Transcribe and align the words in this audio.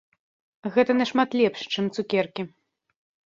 Гэта 0.77 0.95
нашмат 1.01 1.29
лепш, 1.41 1.61
чым 1.75 1.85
цукеркі. 1.97 2.47